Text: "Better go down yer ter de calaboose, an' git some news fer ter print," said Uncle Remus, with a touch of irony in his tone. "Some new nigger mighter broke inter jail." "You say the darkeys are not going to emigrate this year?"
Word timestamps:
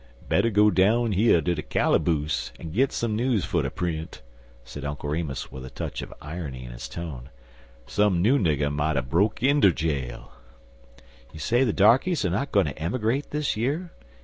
"Better 0.27 0.49
go 0.49 0.71
down 0.71 1.13
yer 1.13 1.41
ter 1.41 1.53
de 1.53 1.61
calaboose, 1.61 2.51
an' 2.59 2.71
git 2.71 2.91
some 2.91 3.15
news 3.15 3.45
fer 3.45 3.61
ter 3.61 3.69
print," 3.69 4.23
said 4.63 4.83
Uncle 4.83 5.09
Remus, 5.11 5.51
with 5.51 5.63
a 5.63 5.69
touch 5.69 6.01
of 6.01 6.11
irony 6.19 6.65
in 6.65 6.71
his 6.71 6.87
tone. 6.89 7.29
"Some 7.85 8.19
new 8.19 8.39
nigger 8.39 8.73
mighter 8.73 9.03
broke 9.03 9.43
inter 9.43 9.69
jail." 9.69 10.31
"You 11.31 11.39
say 11.39 11.63
the 11.63 11.71
darkeys 11.71 12.25
are 12.25 12.31
not 12.31 12.51
going 12.51 12.65
to 12.65 12.79
emigrate 12.79 13.29
this 13.29 13.55
year?" 13.55 13.91